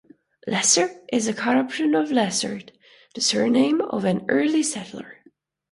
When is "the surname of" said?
3.13-4.03